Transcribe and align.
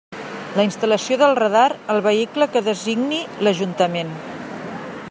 La 0.59 0.63
instal·lació 0.67 1.17
del 1.23 1.37
radar 1.39 1.67
al 1.95 2.01
vehicle 2.09 2.49
que 2.55 2.65
designi 2.71 3.21
l'Ajuntament. 3.45 4.13